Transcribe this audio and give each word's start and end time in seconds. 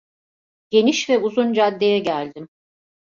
Geniş 0.69 1.09
ve 1.09 1.17
uzun 1.17 1.53
caddeye 1.53 1.99
geldim. 1.99 2.47